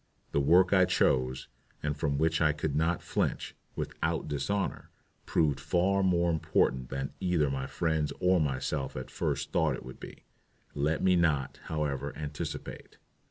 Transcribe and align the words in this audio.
The 0.31 0.39
work 0.39 0.73
I 0.73 0.85
chose, 0.85 1.47
and 1.83 1.95
from 1.95 2.17
which 2.17 2.41
I 2.41 2.53
could 2.53 2.75
not 2.75 3.03
flinch 3.03 3.55
without 3.75 4.27
dishonor, 4.27 4.89
proved 5.27 5.59
far 5.59 6.01
more 6.01 6.31
important 6.31 6.89
than 6.89 7.13
either 7.19 7.51
my 7.51 7.67
friends 7.67 8.11
or 8.19 8.41
myself 8.41 8.97
at 8.97 9.11
first 9.11 9.51
thought 9.51 9.75
it 9.75 9.85
would 9.85 9.99
be. 9.99 10.25
Let 10.73 11.03
me 11.03 11.15
not, 11.15 11.59
however, 11.65 12.17
anticipate. 12.17 12.97